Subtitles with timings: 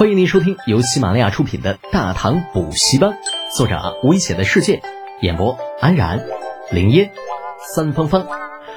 [0.00, 3.10] 欢迎您收听由喜马拉雅出品的《大唐补习班》，
[3.54, 4.80] 作者危险的世界，
[5.20, 6.26] 演播安然、
[6.72, 7.12] 林烟、
[7.74, 8.26] 三芳芳，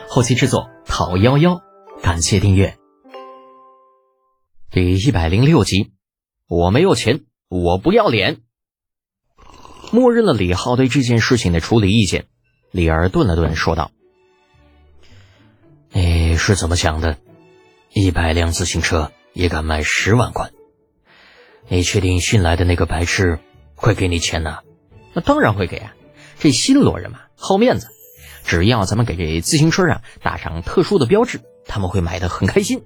[0.09, 1.61] 后期制作讨幺幺，
[2.01, 2.77] 感谢订阅。
[4.69, 5.93] 第一百零六集，
[6.49, 8.41] 我没有钱，我不要脸。
[9.93, 12.25] 默认了李浩对这件事情的处理意见，
[12.69, 13.91] 李儿顿了顿，说道
[15.93, 17.17] ：“你是怎么想的？
[17.93, 20.51] 一百辆自行车也敢卖十万块？”
[21.67, 23.39] 你确定新来的那个白痴
[23.75, 24.59] 会给你钱呢？
[25.13, 25.93] 那当然会给啊！
[26.39, 27.87] 这新罗人嘛，好面子，
[28.43, 32.83] 只要咱们给这自行车上打上特殊的标志，他们会买的很开心。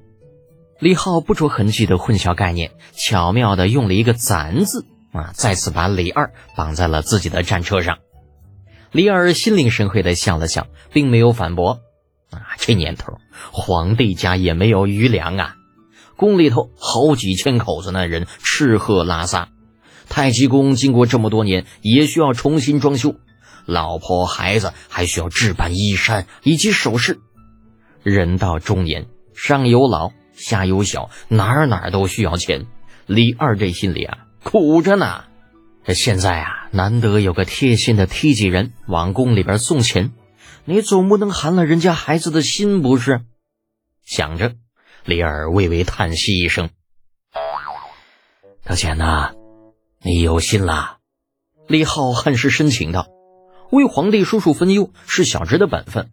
[0.80, 7.98] 李浩不着痕迹的混淆概念，巧妙的用了一个“攒”字啊，再次把李二绑在了自己的战车上。
[8.91, 11.80] 李二心领神会的笑了笑，并没有反驳。
[12.30, 13.18] 啊，这年头，
[13.52, 15.55] 皇帝家也没有余粮啊。
[16.17, 19.49] 宫里头好几千口子，那人吃喝拉撒，
[20.09, 23.15] 太极宫经过这么多年也需要重新装修，
[23.65, 27.20] 老婆孩子还需要置办衣衫以及首饰。
[28.04, 32.65] 人到中年，上有老，下有小，哪儿哪儿都需要钱。
[33.05, 35.26] 李二这心里啊苦着呢。
[35.85, 40.12] 这现在啊，难得有个贴心的梯级人往宫里边送钱，
[40.65, 43.21] 你总不能寒了人家孩子的心不是？
[44.04, 44.55] 想着。
[45.08, 46.70] 李二微微叹息一声
[48.66, 49.32] ：“德贤呐，
[50.02, 50.98] 你有心了。”
[51.66, 53.08] 李浩很是深情道
[53.72, 56.10] ：“为皇帝叔叔分忧是小侄的本分。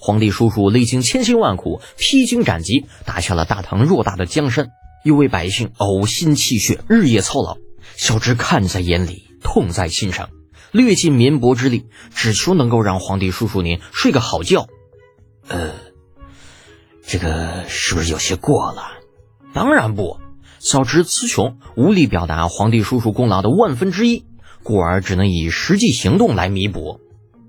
[0.00, 4.68] 皇帝叔叔历经千辛万苦，披荆斩棘，打下了大唐偌大的江山，
[5.04, 7.58] 又为百姓呕心泣血，日夜操劳。
[7.94, 10.30] 小侄看在眼里，痛在心上，
[10.72, 14.66] 略尽绵薄之力，只求能够让皇帝叔叔您睡个好觉。”
[15.46, 15.89] 呃。
[17.10, 18.84] 这个是不是有些过了？
[19.52, 20.20] 当然不，
[20.60, 24.26] 小侄词穷，无力表达皇帝叔叔功劳的万分之一，
[24.62, 27.00] 故而只能以实际行动来弥补。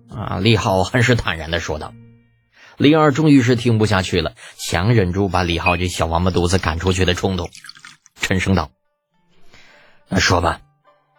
[0.10, 1.94] 啊，李浩很是坦然的说道。
[2.78, 7.52] 李二终于是听不下去了，强忍住把李浩这小王八犊子赶出去的冲动，
[8.20, 8.72] 沉声道
[10.10, 10.62] ：“那说吧，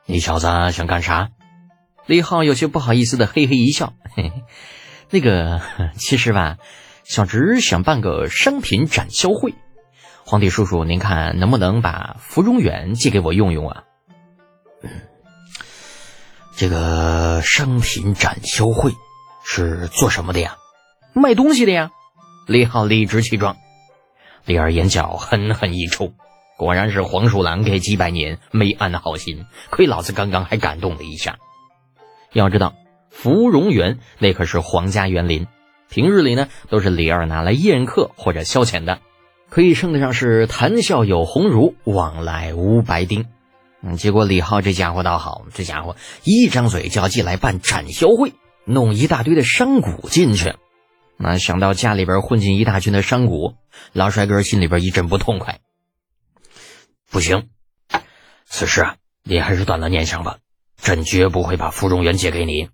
[0.04, 1.30] 你小子想干啥？”
[2.06, 4.42] 李浩有些不好意思的嘿嘿一笑：“嘿嘿，
[5.10, 5.60] 那个，
[5.96, 6.56] 其实吧。”
[7.04, 9.54] 小侄想办个商品展销会，
[10.24, 13.84] 皇帝叔叔，您看能不能把芙蓉园借给我用用啊？
[16.56, 18.92] 这个商品展销会
[19.44, 20.56] 是做什么的呀？
[21.12, 21.90] 卖东西的呀！
[22.46, 23.56] 李浩理直气壮。
[24.44, 26.12] 李二眼角狠狠一抽，
[26.56, 31.38] 果然是黄鼠狼给几百年没安好心，亏老子刚刚还感动了一下。
[32.32, 32.74] 要知道，
[33.10, 35.46] 芙蓉园那可是皇家园林。
[35.92, 39.00] 平日里呢，都是李二拿来宴客或者消遣的，
[39.50, 43.26] 可以称得上是谈笑有鸿儒，往来无白丁。
[43.82, 45.94] 嗯，结果李浩这家伙倒好，这家伙
[46.24, 48.32] 一张嘴就要进来办展销会，
[48.64, 50.54] 弄一大堆的商贾进去。
[51.18, 53.54] 那想到家里边混进一大群的商贾，
[53.92, 55.60] 老帅哥心里边一阵不痛快。
[57.10, 57.50] 不行，
[58.46, 60.38] 此事啊，你还是断了念想吧，
[60.80, 62.70] 朕绝不会把芙蓉园借给你。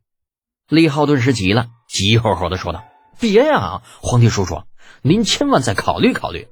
[0.68, 2.84] 李浩顿时急了，急吼吼的说道。
[3.20, 4.62] 别呀，皇帝叔叔，
[5.02, 6.48] 您千万再考虑考虑。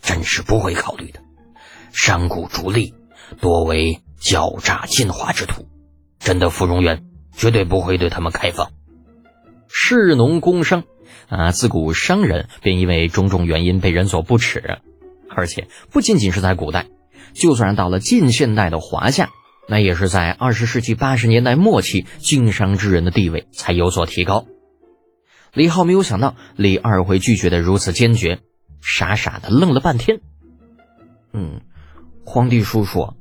[0.00, 1.20] 朕是不会考虑的。
[1.92, 2.94] 商贾逐利，
[3.40, 5.66] 多为狡诈奸猾之徒，
[6.18, 7.04] 朕的芙蓉园
[7.36, 8.70] 绝对不会对他们开放。
[9.68, 10.84] 士农工商
[11.28, 14.78] 啊，自古商人便因为种种原因被人所不齿，
[15.28, 16.86] 而且不仅仅是在古代，
[17.32, 19.30] 就算到了近现代的华夏，
[19.68, 24.46] 那也是在二十世纪八十年代末期，经商之人的地位才有所提高。
[25.54, 28.40] 李浩没有想到李二会拒绝的如此坚决，
[28.80, 30.20] 傻傻的愣了半天。
[31.32, 31.60] 嗯，
[32.24, 33.14] 皇帝叔叔，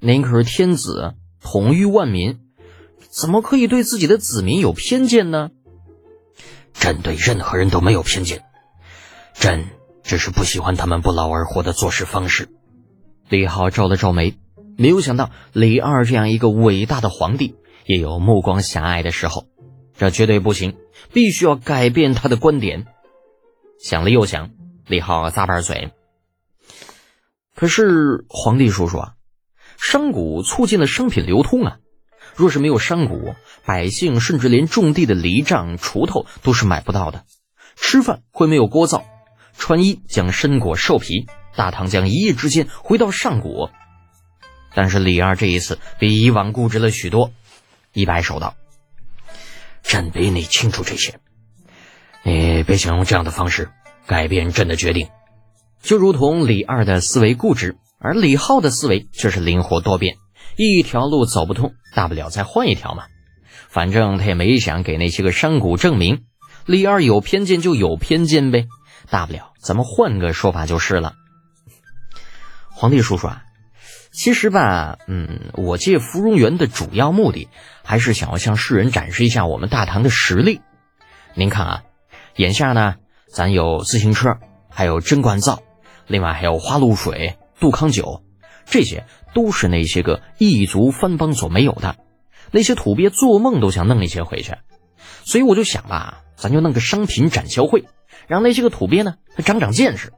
[0.00, 2.40] 您可是天子，统御万民，
[3.10, 5.50] 怎么可以对自己的子民有偏见呢？
[6.72, 8.44] 朕对任何人都没有偏见，
[9.34, 9.66] 朕
[10.02, 12.48] 只是不喜欢他们不劳而获的做事方式。
[13.28, 14.34] 李浩皱了皱眉，
[14.78, 19.46] 没有想到李二这样一个伟大的皇帝也有目光狭隘的时候。
[19.98, 20.76] 这绝对不行，
[21.12, 22.86] 必须要改变他的观点。
[23.78, 24.50] 想了又想，
[24.86, 25.90] 李浩咂巴嘴。
[27.54, 29.12] 可是皇帝叔叔啊，
[29.78, 31.78] 商贾促进了商品流通啊，
[32.34, 37.24] 若是没有商贾，百姓甚至连种地的犁杖、锄头都是买不到的，
[37.76, 39.06] 吃饭会没有锅灶，
[39.56, 43.70] 穿衣将身裹兽皮，大唐将一夜之间回到上古。
[44.74, 47.32] 但是李二这一次比以往固执了许多，
[47.94, 48.54] 一摆手道。
[49.86, 51.20] 朕比你清楚这些，
[52.24, 53.70] 你别想用这样的方式
[54.06, 55.08] 改变朕的决定。
[55.80, 60.16] 就如同李二的思维固执，而李浩的思维却是灵活多变，
[60.56, 63.04] 一条路走不通，大不了再换一条嘛。
[63.68, 66.24] 反正他也没想给那些个山谷证明，
[66.64, 68.66] 李二有偏见就有偏见呗，
[69.08, 71.14] 大不了咱们换个说法就是了。
[72.70, 73.44] 皇帝叔叔啊，
[74.16, 77.50] 其实吧，嗯，我借芙蓉园的主要目的
[77.84, 80.62] 还是想要向世人展示一下我们大唐的实力。
[81.34, 81.82] 您看啊，
[82.34, 82.94] 眼下呢，
[83.28, 84.38] 咱有自行车，
[84.70, 85.62] 还有贞观皂，
[86.06, 88.22] 另外还有花露水、杜康酒，
[88.64, 89.04] 这些
[89.34, 91.96] 都是那些个异族藩邦所没有的。
[92.50, 94.54] 那些土鳖做梦都想弄一些回去，
[95.24, 97.84] 所以我就想吧，咱就弄个商品展销会，
[98.28, 100.14] 让那些个土鳖呢，他长长见识。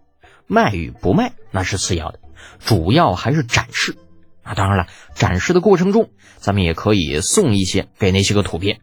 [0.46, 2.20] 卖与不卖那是次要的，
[2.58, 3.96] 主要还是展示。
[4.42, 8.80] 啊，当然了，展示的过程中，咱们也可以送一些给那些个土鳖。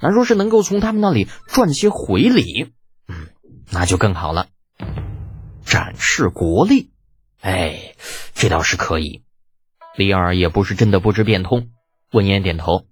[0.00, 2.72] 那若是能够从他们那里赚些回礼，
[3.06, 3.28] 嗯，
[3.70, 4.48] 那就更好了。
[5.64, 6.90] 展示国力，
[7.40, 7.94] 哎，
[8.34, 9.22] 这倒是可以。
[9.94, 11.68] 李二也不是真的不知变通，
[12.10, 12.86] 闻言点头。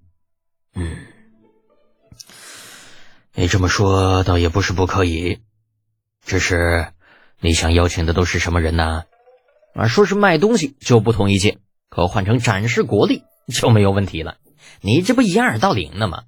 [0.75, 0.97] 嗯，
[3.35, 5.41] 你这么说倒也不是不可以，
[6.25, 6.93] 只是
[7.41, 9.03] 你想邀请的都是什么人呢？
[9.75, 14.37] 啊说是卖东西就不同意见，可换成展示国力就没有问题了。
[14.81, 16.25] 你这不掩耳盗铃呢吗？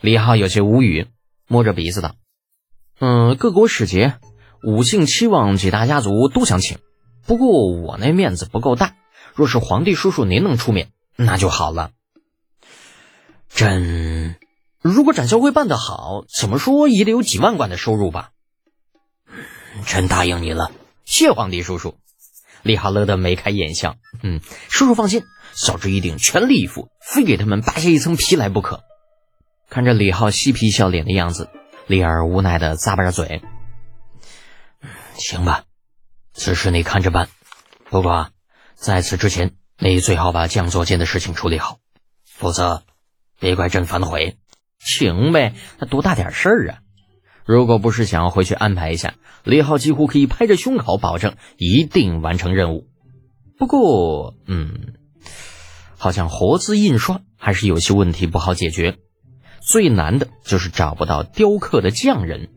[0.00, 1.06] 李浩有些无语，
[1.46, 2.16] 摸着鼻子道
[2.98, 4.18] ：“嗯，各国使节、
[4.66, 6.78] 五姓七望几大家族都想请，
[7.26, 8.96] 不过我那面子不够大，
[9.34, 11.90] 若是皇帝叔叔您能出面，那就好了。”
[13.54, 14.36] 朕
[14.80, 18.30] 如果展销会办得好，怎么说也得有几万贯的收入吧？
[19.86, 20.72] 朕答应你了，
[21.04, 21.96] 谢皇帝叔叔。
[22.62, 28.82] 李浩乐得眉开眼笑，嗯，叔叔放心，小侄一定全力以赴，非给他们扒下一层皮来不可。
[29.68, 31.48] 看着李浩嬉皮笑脸的样子，
[31.86, 33.42] 李儿无奈的咂巴着嘴。
[35.14, 35.64] 行吧，
[36.32, 37.28] 此事你看着办。
[37.90, 38.30] 不过
[38.74, 41.78] 在此之前，你最好把将佐监的事情处理好，
[42.24, 42.82] 否则。
[43.40, 44.38] 别怪朕反悔，
[44.78, 46.78] 行呗，那多大点事儿啊！
[47.44, 52.86] 如果不是想要回去安排一下，李浩几乎可以拍着胸口保证一定完成任务。
[53.58, 54.94] 不过，嗯，
[55.96, 58.98] 好像活字印刷还是有些问题不好解决。
[59.60, 62.48] 最难的就是找不到雕刻的匠人。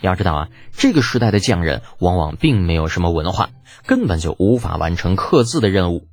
[0.00, 3.50] 要知道啊，这个时代的匠人往往并没有什么文化，
[3.86, 6.08] 根本就无法完成刻字的任务。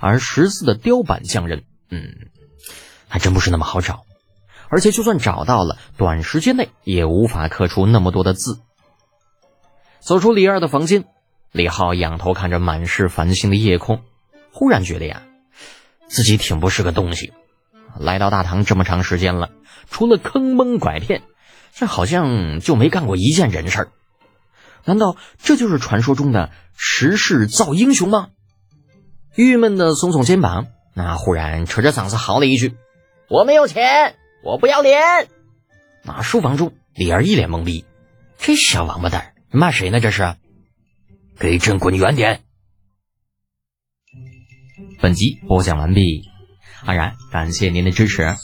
[0.00, 2.28] 而识字的雕版匠人，嗯。
[3.08, 4.04] 还真不是那么好找，
[4.70, 8.60] 而且就算找到了，短时间内也无法刻出那么多的字。
[10.00, 11.04] 走出李二的房间，
[11.52, 14.02] 李浩仰头看着满是繁星的夜空，
[14.52, 15.22] 忽然觉得呀，
[16.06, 17.32] 自己挺不是个东西。
[17.98, 19.50] 来到大唐这么长时间了，
[19.90, 21.22] 除了坑蒙拐骗，
[21.74, 23.88] 这好像就没干过一件人事儿。
[24.84, 28.28] 难道这就是传说中的时势造英雄吗？
[29.34, 32.76] 郁闷的耸耸肩膀，那忽然扯着嗓子嚎了一句。
[33.28, 35.28] 我没有钱，我不要脸。
[36.04, 37.84] 那书房中，李儿一脸懵逼。
[38.38, 40.00] 这小王八蛋骂谁呢？
[40.00, 40.36] 这是？
[41.38, 42.42] 给朕滚远点！
[45.00, 46.28] 本集播讲完毕，
[46.84, 48.36] 安然感谢您的支持。